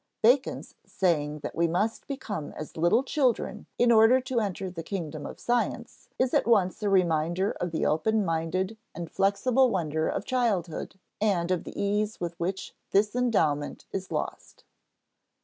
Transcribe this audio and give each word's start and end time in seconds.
Bacon's 0.23 0.73
saying 0.83 1.41
that 1.41 1.53
we 1.55 1.67
must 1.67 2.07
become 2.07 2.53
as 2.53 2.75
little 2.75 3.03
children 3.03 3.67
in 3.77 3.91
order 3.91 4.19
to 4.19 4.39
enter 4.39 4.71
the 4.71 4.81
kingdom 4.81 5.27
of 5.27 5.39
science 5.39 6.09
is 6.17 6.33
at 6.33 6.47
once 6.47 6.81
a 6.81 6.89
reminder 6.89 7.51
of 7.51 7.69
the 7.69 7.85
open 7.85 8.25
minded 8.25 8.77
and 8.95 9.11
flexible 9.11 9.69
wonder 9.69 10.07
of 10.09 10.25
childhood 10.25 10.95
and 11.21 11.51
of 11.51 11.65
the 11.65 11.79
ease 11.79 12.19
with 12.19 12.33
which 12.39 12.73
this 12.89 13.15
endowment 13.15 13.85
is 13.91 14.11
lost. 14.11 14.63